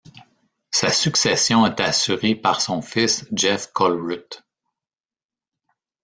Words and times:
Sa 0.71 0.89
succession 0.89 1.63
est 1.67 1.79
assurée 1.79 2.33
par 2.33 2.59
son 2.61 2.81
fils 2.81 3.23
Jef 3.33 3.67
Colruyt. 3.71 4.41